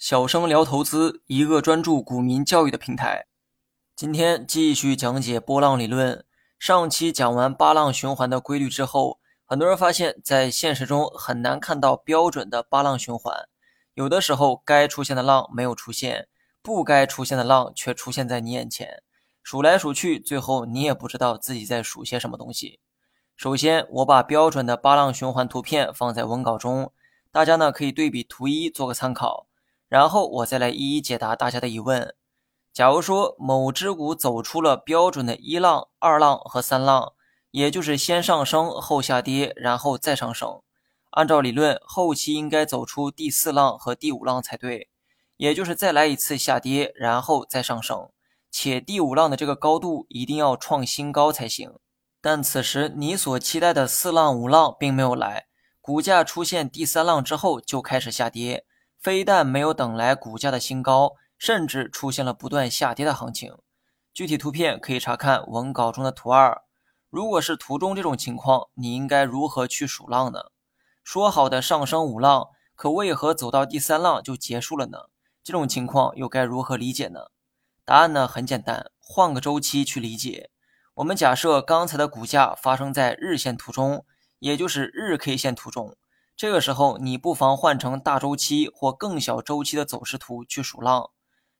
[0.00, 3.26] 小生聊投资，一个专注股民教育的平台。
[3.94, 6.24] 今天继续讲解波浪理论。
[6.58, 13.46] 上期讲完八浪循环的规律之后，很多人发现，在现实中很难看到标准的八浪循环。
[13.92, 16.28] 有的时候，该出现的浪没有出现，
[16.62, 19.02] 不该出现的浪却出现在你眼前。
[19.42, 22.80] 数来数去，最后你也不知道自己在数些什么东西。
[23.36, 26.90] 首先，我把标准的八浪循环图片放在文稿中，
[27.30, 29.48] 大家呢可以对比图一做个参考。
[29.90, 32.14] 然后我再来一一解答大家的疑问。
[32.72, 37.14] 假如说某只股走出了标准的一浪、二浪和三浪，
[37.50, 40.62] 也就是先上升后下跌，然后再上升，
[41.10, 44.88] 按照理论，后期应该走出第四浪和第五浪才对，
[45.36, 48.10] 也就是再来一次下跌，然后再上升，
[48.48, 51.72] 且第五浪的这个高度一定要创新高才行。
[52.20, 55.46] 但此时你所期待的四浪、五浪并没有来，
[55.80, 58.64] 股价出现第三浪之后就开始下跌。
[59.00, 63.56] 非但没有等来股价的新高，甚至出现了不断下跌的行情。
[64.12, 66.62] 具体图片可以查看文稿中的图二。
[67.08, 70.50] 如果是图中这种情况，你应该如何去数浪呢？
[71.02, 75.06] 说好的上升五浪，可为何走到第三浪就结束了呢？
[75.42, 77.28] 这种情况又该如何理解呢？
[77.86, 80.50] 答案呢很简单，换个周期去理解。
[80.96, 84.04] 我们假设刚才的股价发生在日线图中，
[84.40, 85.96] 也就是日 K 线图中。
[86.40, 91.10] 这个时候，你不妨换成大周期或更小周期的走势图去数浪，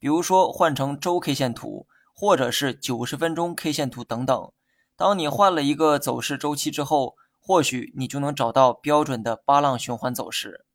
[0.00, 4.50] 比如说换成周 K 线图，或者是九十分钟 K 线图等等。
[4.96, 10.66] 当你换了一个走势周期之后，或许你就能找到标准的八浪循环走势。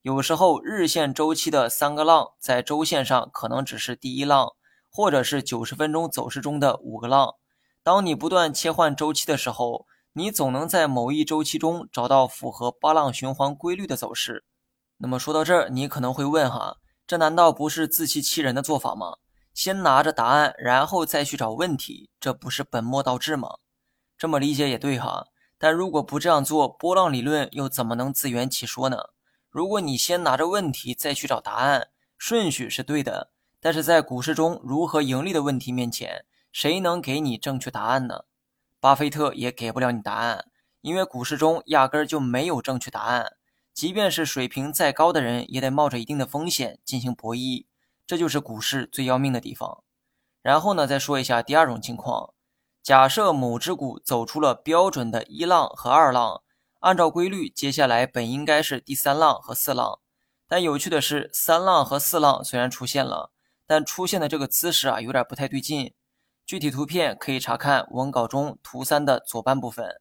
[0.00, 4.52] 有时候，日线周期的三个浪在周线上可能只是第一浪，
[4.90, 7.34] 或者是九十分钟走势中的五个浪。
[7.82, 9.84] 当你不断切换周期的时候，
[10.14, 14.44] 你总能在某一周期中找到符合八浪循环规律的走势。
[14.98, 19.16] 那么说到这儿，你可能会问哈，这难道不是自欺欺人的做法吗？
[19.54, 23.48] 先拿着答案，然后再去找问题，这不是本末倒置吗？
[24.18, 25.26] 这么理解也对哈，
[25.58, 28.98] 但如果不这样做，波浪理论又怎么能自圆其说呢？
[29.48, 33.30] 如果你先拿着问题再去找答案，顺序是对的，
[33.60, 38.24] 但是在股市中如何盈利的问题面前，谁能给你正确答案呢？
[38.82, 40.46] 巴菲特也给不了你答案，
[40.80, 43.36] 因为股市中压根儿就没有正确答案。
[43.72, 47.66] 即便是水平再高的人，也得冒着一定的风险进行博弈，
[48.08, 49.84] 这就是股市最要命的地方。
[50.42, 52.34] 然后呢，再说一下第二种情况：
[52.82, 56.42] 假设某只股走出了标准的一浪和二浪，
[56.80, 60.00] 按照规律，接下来本应该是第三浪和四浪。
[60.48, 63.30] 但有趣的是，三浪和四浪虽然出现了，
[63.64, 65.94] 但出现的这个姿势啊，有点不太对劲。
[66.44, 70.00] 具体图片可以查看文稿中图三的左半部分。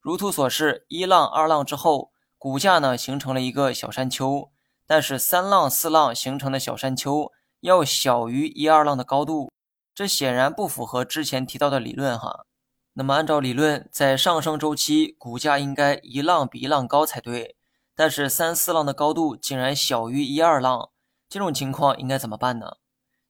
[0.00, 4.50] 如图所示，一浪、二浪之后，股价呢形成了一个小山丘，
[4.86, 7.30] 但是三浪、四浪形成的小山丘
[7.60, 9.50] 要小于一二浪的高度，
[9.94, 12.44] 这显然不符合之前提到的理论哈。
[12.94, 17.56] 那么按照理论，在上升周期，股价应该一浪比一浪高才对，
[17.94, 20.90] 但是三四浪的高度竟然小于一二浪，
[21.28, 22.76] 这种情况应该怎么办呢？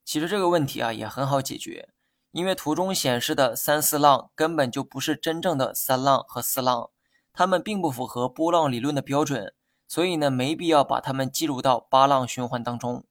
[0.05, 1.89] 其实这个问题啊也很好解决。
[2.35, 6.91] 因为图中显示的三四浪根本就不是真正的三浪和四浪，
[7.33, 9.55] 它们并不符合波浪理论的标准，
[9.87, 13.05] 所以呢，没必要把它们计入到八浪循环当中。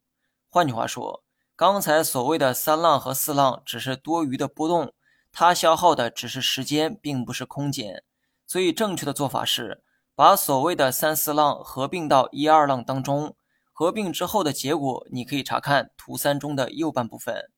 [0.50, 1.24] 换句话说，
[1.56, 4.92] 刚才所谓的三浪和四浪只是多余的波动，
[5.32, 8.04] 它消耗的只是时间，并不是空间。
[8.46, 9.86] 所以正确的做法是
[10.16, 13.38] 把所谓的三四浪合并到一二浪当中，
[13.72, 17.50] 合并之后的结果，你可以查看图三中的右半部分。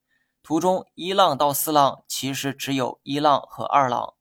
[0.46, 4.14] 图中一浪到四浪其实只有一浪和二浪，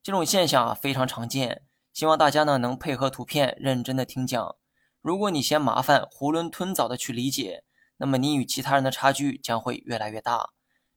[0.00, 1.64] 这种现象啊非常常见。
[1.92, 4.54] 希望大家呢能配合图片认真的听讲。
[5.00, 7.64] 如果你嫌麻烦，囫囵吞枣的去理解，
[7.96, 10.50] 那么你与其他人的差距将会越来越大。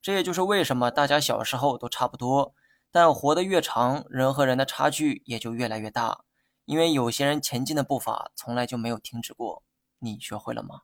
[0.03, 2.53] 这也就是为什么大家小时候都差不多，
[2.91, 6.19] 但活得越长，人和人的差距也就越来越大。
[6.66, 9.63] 因为有些人前进的步伐从来就没有停止过。
[9.97, 10.81] 你学会了吗？